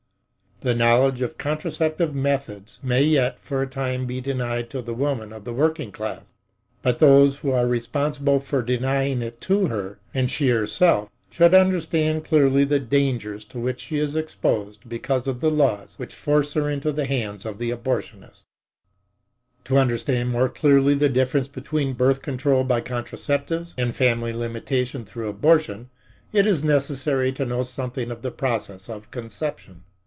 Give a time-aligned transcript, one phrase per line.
[0.63, 5.33] The knowledge of contraceptive methods may yet for a time be denied to the woman
[5.33, 6.21] of the working class,
[6.83, 12.23] but those who are responsible for denying it to her, and she herself, should understand
[12.25, 16.69] clearly the dangers to which she is exposed because of the laws which force her
[16.69, 18.45] into the hands of the abortionist.
[19.63, 25.05] To understand the more clearly the difference between birth control by contraceptives and family limitation
[25.05, 25.89] through abortion
[26.31, 29.85] it is necessary to know something of the processes of conception.